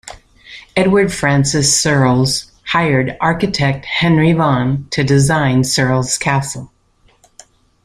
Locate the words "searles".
1.79-2.51, 5.63-6.17